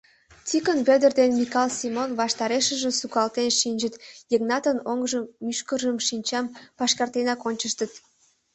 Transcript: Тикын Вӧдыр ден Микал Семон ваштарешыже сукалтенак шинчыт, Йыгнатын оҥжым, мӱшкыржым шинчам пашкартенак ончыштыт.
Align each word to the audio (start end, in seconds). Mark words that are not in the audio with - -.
Тикын 0.47 0.79
Вӧдыр 0.87 1.11
ден 1.19 1.31
Микал 1.39 1.69
Семон 1.79 2.09
ваштарешыже 2.19 2.91
сукалтенак 2.99 3.57
шинчыт, 3.61 3.93
Йыгнатын 4.31 4.77
оҥжым, 4.91 5.25
мӱшкыржым 5.45 5.97
шинчам 6.07 6.45
пашкартенак 6.77 7.39
ончыштыт. 7.49 7.91